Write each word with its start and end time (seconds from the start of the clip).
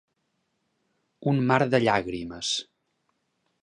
Un 1.33 1.43
mar 1.51 1.61
de 1.75 1.83
llàgrimes. 1.87 2.55